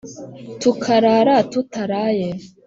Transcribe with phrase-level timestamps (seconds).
[0.61, 2.27] tukarara tutaraye